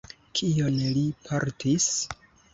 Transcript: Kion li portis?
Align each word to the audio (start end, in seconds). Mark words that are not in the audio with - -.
Kion 0.37 0.79
li 0.95 1.03
portis? 1.29 1.91